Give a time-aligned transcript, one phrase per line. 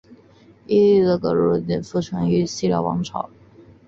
[0.65, 3.29] 伊犁的葛逻禄部即臣服于西辽王朝。